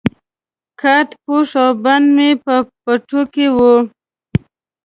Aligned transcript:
کارت 0.79 1.09
پوښ 1.23 1.49
او 1.61 1.69
بند 1.83 2.05
مې 2.15 2.29
په 2.43 2.53
بټوه 2.83 3.23
کې 3.33 3.47
وو. 3.55 3.75